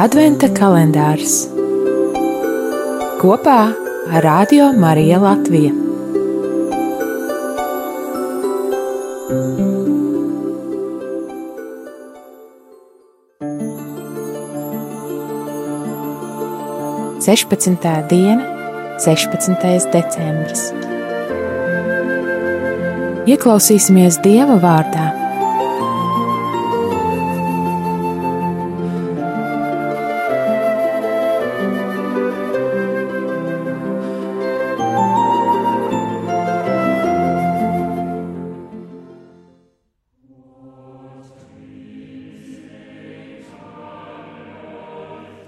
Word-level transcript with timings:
Adventa 0.00 0.48
kalendārs 0.48 1.34
kopā 3.20 3.58
ar 4.08 4.24
Radio 4.24 4.70
Mariju 4.72 5.18
Latviju. 5.20 5.72
Sešpadsmitā 17.20 17.98
diena, 18.08 18.48
16. 18.96 19.92
decembris. 19.92 20.70
Ieklausīsimies 23.28 24.22
Dieva 24.24 24.56
vārdā 24.56 25.21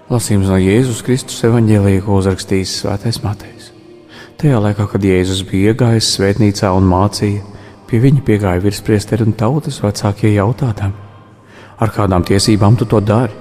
Lasījums 0.05 0.51
no 0.51 0.57
Jēzus 0.61 0.99
Kristus 1.01 1.39
evanģēlīja, 1.47 2.03
ko 2.05 2.19
uzrakstījis 2.19 2.75
Svētais 2.83 3.17
Matejs. 3.23 3.71
Tajā 4.37 4.59
laikā, 4.61 4.85
kad 4.91 5.01
Jēzus 5.01 5.39
bija 5.49 5.71
iegājis 5.71 6.11
svētnīcā 6.13 6.69
un 6.77 6.85
mācīja, 6.85 7.41
pie 7.89 8.01
viņa 8.03 8.21
piegāja 8.27 8.61
virspriesteri 8.61 9.25
un 9.25 9.33
tautas 9.33 9.79
vecākie 9.81 10.35
jautājumi: 10.35 10.93
Ar 11.81 11.93
kādām 11.95 12.21
tiesībām 12.27 12.77
tu 12.77 12.85
to 12.85 12.99
dari? 13.01 13.33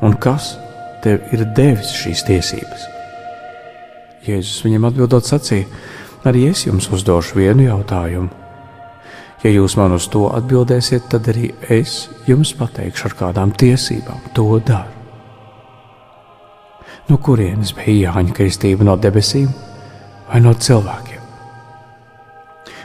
Un 0.00 0.16
kas 0.16 0.54
tev 1.04 1.28
ir 1.36 1.44
devis 1.58 1.92
šīs 1.98 2.24
tiesības? 2.30 2.88
Jēzus 4.24 4.64
viņam 4.64 4.88
atbildot 4.88 5.28
sacīja: 5.28 5.68
Arī 6.24 6.46
es 6.54 6.64
jums 6.64 6.88
uzdošu 6.88 7.36
vienu 7.42 7.68
jautājumu. 7.68 8.32
Ja 9.44 9.52
jūs 9.52 9.76
man 9.76 9.92
uz 9.92 10.08
to 10.08 10.24
atbildēsiet, 10.32 11.12
tad 11.12 11.28
arī 11.28 11.52
es 11.68 12.08
jums 12.24 12.56
pateikšu, 12.56 13.10
ar 13.10 13.20
kādām 13.20 13.52
tiesībām 13.52 14.32
to 14.32 14.48
daru 14.64 15.01
no 17.08 17.18
kurienes 17.18 17.72
bija 17.76 18.12
Jāņa 18.12 18.36
kristība 18.36 18.86
no 18.86 18.96
debesīm 19.00 19.50
vai 20.28 20.40
no 20.44 20.54
cilvēkiem. 20.54 21.20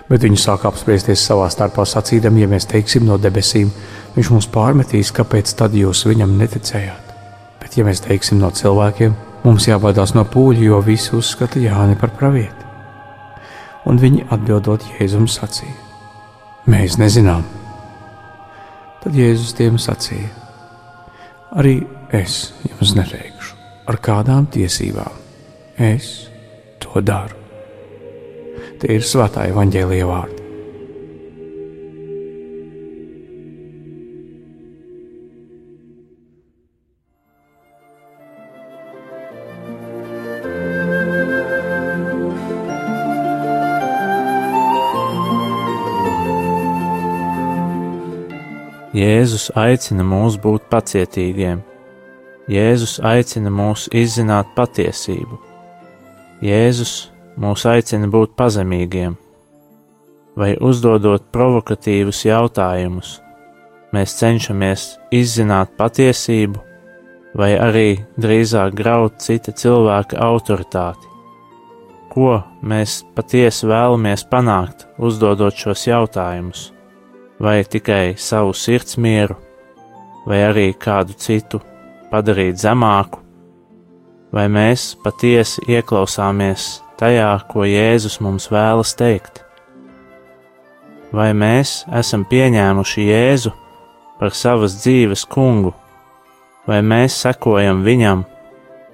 Bet 0.07 0.23
viņi 0.23 0.39
sāk 0.39 0.63
apspriesties 0.67 1.25
savā 1.27 1.49
starpā, 1.51 1.83
sacīdami, 1.83 2.45
ja 2.45 2.51
mēs 2.51 2.67
teiksim 2.71 3.05
no 3.07 3.17
debesīm, 3.19 3.71
viņš 4.15 4.29
mums 4.31 4.47
pārmetīs, 4.53 5.11
kāpēc 5.15 5.51
tad 5.59 5.75
jūs 5.75 6.05
viņam 6.07 6.37
neticējāt. 6.39 7.11
Bet, 7.59 7.75
ja 7.75 7.83
mēs 7.83 8.01
teiksim 8.05 8.39
no 8.39 8.51
cilvēkiem, 8.55 9.15
mums 9.43 9.67
jābaidās 9.67 10.15
no 10.15 10.23
pūļa, 10.23 10.63
jo 10.69 10.79
visi 10.85 11.11
uzskata 11.17 11.59
Jāni 11.59 11.99
par 11.99 12.15
pravieti. 12.15 12.63
Un 13.87 13.99
viņi 13.99 14.29
atbildot 14.31 14.87
Jēzum 14.95 15.27
sacīja: 15.31 15.75
Mēs 16.71 16.97
nezinām. 16.99 17.43
Tad 19.03 19.15
Jēzus 19.15 19.55
tiem 19.59 19.79
sacīja: 19.79 20.31
Arī 21.55 21.81
es 22.15 22.41
jums 22.67 22.95
neteikšu 22.95 23.56
ar 23.87 23.99
kādām 24.03 24.47
tiesībām 24.51 25.21
es 25.79 26.27
to 26.83 26.99
daru. 27.01 27.37
Tie 28.81 28.97
ir 28.97 29.05
svētā 29.05 29.47
evaņģēlīja 29.53 30.09
vārdi. 30.09 30.43
Jēzus 48.97 49.51
aicina 49.53 50.01
mūs 50.01 50.39
būt 50.41 50.71
pacietīgiem 50.71 51.59
Jēzus 52.47 53.01
aicina 53.03 53.51
mūs 53.51 53.89
izzināt 53.91 54.53
patiesību. 54.55 55.35
Jēzus 56.39 57.09
mūs 57.35 57.65
aicina 57.67 58.07
būt 58.07 58.37
pazemīgiem, 58.39 59.17
vai 60.39 60.53
uzdodot 60.69 61.25
provokatīvus 61.35 62.23
jautājumus, 62.29 63.17
mēs 63.91 64.15
cenšamies 64.21 64.87
izzināt 65.11 65.75
patiesību, 65.75 66.63
vai 67.35 67.51
arī 67.59 67.87
drīzāk 68.15 68.79
graut 68.79 69.19
cita 69.27 69.51
cilvēka 69.51 70.15
autoritāti. 70.23 71.03
Ko 72.15 72.37
mēs 72.63 73.01
patiesi 73.17 73.67
vēlamies 73.67 74.23
panākt, 74.31 74.87
uzdodot 74.97 75.51
šos 75.67 75.89
jautājumus, 75.91 76.69
vai 77.43 77.59
tikai 77.67 78.15
savu 78.15 78.55
sirds 78.55 78.95
mieru, 78.95 79.35
vai 80.23 80.45
arī 80.47 80.71
kādu 80.79 81.11
citu 81.11 81.59
padarīt 82.11 82.59
zemāku, 82.61 83.21
vai 84.31 84.47
mēs 84.51 84.93
patiesi 85.03 85.63
ieklausāmies 85.67 86.77
tajā, 86.99 87.29
ko 87.51 87.65
Jēzus 87.67 88.19
mums 88.23 88.49
vēlas 88.51 88.95
teikt? 88.97 89.43
Vai 91.15 91.31
mēs 91.31 91.85
esam 91.95 92.25
pieņēmuši 92.27 93.07
Jēzu 93.07 93.53
par 94.19 94.33
savas 94.35 94.75
dzīves 94.81 95.23
kungu, 95.29 95.73
vai 96.67 96.81
mēs 96.83 97.15
sekojam 97.23 97.83
viņam, 97.85 98.25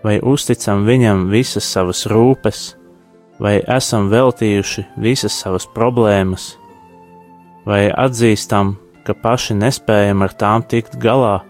vai 0.03 0.19
uzticam 0.19 0.83
viņam 0.85 1.27
visas 1.31 1.65
savas 1.65 2.05
rūpes, 2.11 2.73
vai 3.41 3.57
esam 3.65 4.11
veltījuši 4.13 4.85
visas 5.01 5.35
savas 5.41 5.65
problēmas, 5.73 6.53
vai 7.65 7.87
atzīstam, 7.89 8.75
ka 9.03 9.15
paši 9.17 9.57
nespējam 9.57 10.21
ar 10.23 10.37
tām 10.37 10.63
tikt 10.69 10.99
galā? 11.01 11.41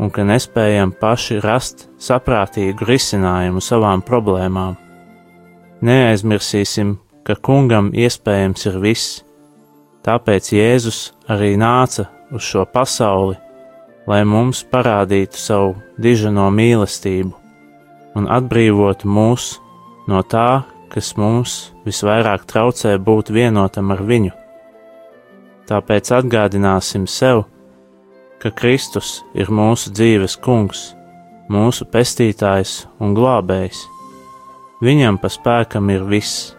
Un 0.00 0.08
ka 0.08 0.24
nespējam 0.24 0.94
paši 0.96 1.40
rast 1.44 1.84
saprātīgu 2.00 2.86
risinājumu 2.88 3.60
savām 3.60 4.00
problēmām. 4.06 4.78
Neaizmirsīsim, 5.84 6.96
ka 7.24 7.36
kungam 7.36 7.90
iespējams 7.96 8.66
ir 8.70 8.80
viss, 8.80 9.20
tāpēc 10.04 10.52
Jēzus 10.56 11.02
arī 11.28 11.52
nāca 11.60 12.08
uz 12.32 12.44
šo 12.48 12.64
pasauli, 12.72 13.36
lai 14.08 14.22
mums 14.24 14.64
parādītu 14.72 15.36
savu 15.38 15.76
dižano 16.00 16.48
mīlestību 16.54 17.36
un 18.16 18.26
atbrīvotu 18.32 19.08
mūs 19.08 19.52
no 20.10 20.22
tā, 20.26 20.64
kas 20.90 21.12
mums 21.20 21.70
visvairāk 21.86 22.48
traucē 22.50 22.96
būt 22.98 23.30
vienotam 23.34 23.92
ar 23.94 24.02
viņu. 24.02 24.32
Tāpēc 25.70 26.10
atgādināsim 26.16 27.06
sev, 27.06 27.44
ka 28.40 28.50
Kristus 28.56 29.20
ir 29.36 29.50
mūsu 29.52 29.92
dzīves 29.92 30.38
kungs, 30.40 30.94
mūsu 31.52 31.84
pestītājs 31.92 32.86
un 33.02 33.12
glābējs. 33.16 33.82
Viņam 34.80 35.18
pa 35.20 35.28
spēkam 35.28 35.90
ir 35.92 36.06
viss, 36.08 36.54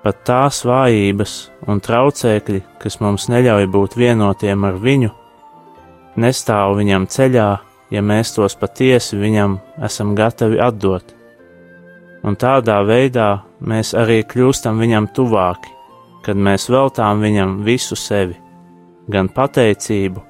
pat 0.00 0.22
tās 0.24 0.62
vājības 0.64 1.34
un 1.68 1.82
traucēkļi, 1.84 2.62
kas 2.80 2.98
mums 3.04 3.28
neļauj 3.28 3.68
būt 3.74 3.98
vienotiem 4.00 4.64
ar 4.64 4.80
viņu, 4.80 5.12
nestāv 6.20 6.78
viņam 6.80 7.08
ceļā, 7.12 7.50
ja 7.92 8.02
mēs 8.02 8.32
tos 8.38 8.56
patiesi 8.56 9.20
viņam 9.20 9.58
esam 9.84 10.16
gatavi 10.16 10.60
atdot. 10.60 11.12
Un 12.24 12.40
tādā 12.40 12.80
veidā 12.88 13.42
mēs 13.60 13.92
arī 13.92 14.22
kļūstam 14.24 14.80
viņam 14.80 15.12
tuvāki, 15.12 15.68
kad 16.24 16.40
mēs 16.40 16.70
veltām 16.72 17.20
viņam 17.20 17.58
visu 17.66 17.96
sevi, 18.00 18.38
gan 19.12 19.28
pateicību, 19.28 20.22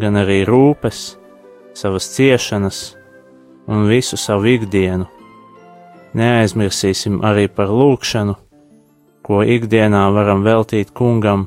gan 0.00 0.16
arī 0.20 0.42
rūpes, 0.48 1.16
savas 1.74 2.08
ciešanas 2.14 2.82
un 3.68 3.88
visu 3.88 4.16
savu 4.16 4.52
ikdienu. 4.54 5.08
Neaizmirsīsim 6.16 7.22
arī 7.24 7.48
par 7.48 7.72
lūgšanu, 7.72 8.36
ko 9.24 9.40
ikdienā 9.46 10.02
varam 10.12 10.44
veltīt 10.44 10.92
kungam, 10.92 11.46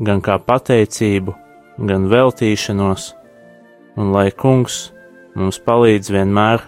gan 0.00 0.22
kā 0.24 0.38
pateicību, 0.40 1.34
gan 1.78 2.08
veltīšanos, 2.08 3.12
un 3.98 4.12
lai 4.14 4.30
kungs 4.30 4.88
mums 5.36 5.60
palīdz 5.62 6.12
vienmēr 6.14 6.64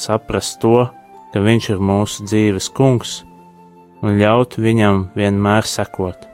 saprast 0.00 0.60
to, 0.62 0.88
ka 1.32 1.42
viņš 1.42 1.70
ir 1.74 1.82
mūsu 1.82 2.26
dzīves 2.26 2.70
kungs, 2.74 3.22
un 4.02 4.18
ļaut 4.20 4.58
viņam 4.60 5.08
vienmēr 5.16 5.66
sekot. 5.68 6.33